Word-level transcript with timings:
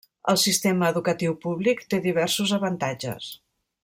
El 0.31 0.37
sistema 0.43 0.87
educatiu 0.93 1.35
públic 1.45 1.83
té 1.93 1.99
diversos 2.09 2.55
avantatges. 2.61 3.29